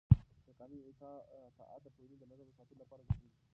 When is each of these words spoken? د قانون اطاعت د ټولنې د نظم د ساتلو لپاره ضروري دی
د 0.47 0.49
قانون 0.59 0.79
اطاعت 1.51 1.81
د 1.83 1.87
ټولنې 1.95 2.17
د 2.19 2.23
نظم 2.31 2.45
د 2.49 2.57
ساتلو 2.57 2.81
لپاره 2.83 3.01
ضروري 3.09 3.29
دی 3.33 3.39